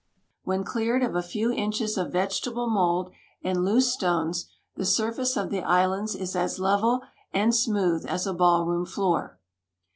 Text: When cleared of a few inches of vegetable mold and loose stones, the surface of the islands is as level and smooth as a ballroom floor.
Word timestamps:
When 0.43 0.63
cleared 0.63 1.03
of 1.03 1.15
a 1.15 1.21
few 1.21 1.51
inches 1.51 1.95
of 1.95 2.11
vegetable 2.11 2.67
mold 2.67 3.11
and 3.43 3.63
loose 3.63 3.93
stones, 3.93 4.47
the 4.75 4.83
surface 4.83 5.37
of 5.37 5.51
the 5.51 5.61
islands 5.61 6.15
is 6.15 6.35
as 6.35 6.57
level 6.57 7.03
and 7.31 7.53
smooth 7.53 8.07
as 8.07 8.25
a 8.25 8.33
ballroom 8.33 8.87
floor. 8.87 9.37